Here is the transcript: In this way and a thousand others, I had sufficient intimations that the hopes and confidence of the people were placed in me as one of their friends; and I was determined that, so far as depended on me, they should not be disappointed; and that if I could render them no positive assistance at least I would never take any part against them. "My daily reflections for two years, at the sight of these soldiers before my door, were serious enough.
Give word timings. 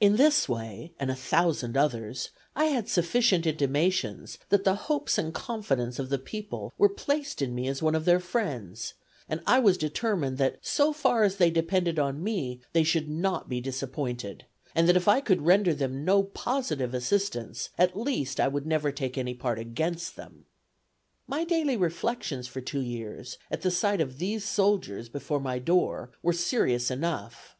In 0.00 0.16
this 0.16 0.48
way 0.48 0.94
and 0.98 1.10
a 1.10 1.14
thousand 1.14 1.76
others, 1.76 2.30
I 2.54 2.64
had 2.68 2.88
sufficient 2.88 3.46
intimations 3.46 4.38
that 4.48 4.64
the 4.64 4.74
hopes 4.74 5.18
and 5.18 5.34
confidence 5.34 5.98
of 5.98 6.08
the 6.08 6.16
people 6.18 6.72
were 6.78 6.88
placed 6.88 7.42
in 7.42 7.54
me 7.54 7.68
as 7.68 7.82
one 7.82 7.94
of 7.94 8.06
their 8.06 8.18
friends; 8.18 8.94
and 9.28 9.42
I 9.46 9.58
was 9.58 9.76
determined 9.76 10.38
that, 10.38 10.56
so 10.64 10.94
far 10.94 11.24
as 11.24 11.34
depended 11.34 11.98
on 11.98 12.24
me, 12.24 12.62
they 12.72 12.84
should 12.84 13.06
not 13.10 13.50
be 13.50 13.60
disappointed; 13.60 14.46
and 14.74 14.88
that 14.88 14.96
if 14.96 15.08
I 15.08 15.20
could 15.20 15.42
render 15.42 15.74
them 15.74 16.06
no 16.06 16.22
positive 16.22 16.94
assistance 16.94 17.68
at 17.76 17.94
least 18.00 18.40
I 18.40 18.48
would 18.48 18.64
never 18.66 18.90
take 18.90 19.18
any 19.18 19.34
part 19.34 19.58
against 19.58 20.16
them. 20.16 20.46
"My 21.26 21.44
daily 21.44 21.76
reflections 21.76 22.48
for 22.48 22.62
two 22.62 22.80
years, 22.80 23.36
at 23.50 23.60
the 23.60 23.70
sight 23.70 24.00
of 24.00 24.16
these 24.16 24.42
soldiers 24.42 25.10
before 25.10 25.38
my 25.38 25.58
door, 25.58 26.12
were 26.22 26.32
serious 26.32 26.90
enough. 26.90 27.58